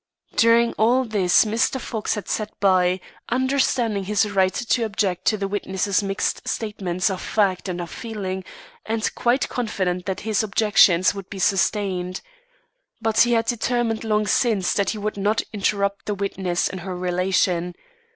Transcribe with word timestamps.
During 0.35 0.73
all 0.79 1.05
this 1.05 1.45
Mr. 1.45 1.79
Fox 1.79 2.15
had 2.15 2.27
sat 2.27 2.49
by, 2.59 2.99
understanding 3.29 4.05
his 4.05 4.27
right 4.31 4.51
to 4.51 4.83
object 4.83 5.25
to 5.25 5.37
the 5.37 5.47
witness's 5.47 6.01
mixed 6.01 6.47
statements 6.47 7.11
of 7.11 7.21
fact 7.21 7.69
and 7.69 7.79
of 7.79 7.91
feelings, 7.91 8.43
and 8.83 9.13
quite 9.13 9.47
confident 9.47 10.07
that 10.07 10.21
his 10.21 10.41
objections 10.41 11.13
would 11.13 11.29
be 11.29 11.37
sustained. 11.37 12.21
But 12.99 13.19
he 13.19 13.33
had 13.33 13.45
determined 13.45 14.03
long 14.03 14.25
since 14.25 14.73
that 14.73 14.89
he 14.89 14.97
would 14.97 15.17
not 15.17 15.43
interrupt 15.53 16.07
the 16.07 16.15
witness 16.15 16.67
in 16.67 16.79
her 16.79 16.97
relation. 16.97 17.75